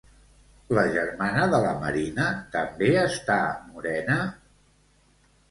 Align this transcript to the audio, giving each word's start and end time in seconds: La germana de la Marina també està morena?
La 0.77 0.85
germana 0.95 1.43
de 1.51 1.59
la 1.65 1.73
Marina 1.83 2.25
també 2.57 2.89
està 3.03 3.37
morena? 3.75 4.19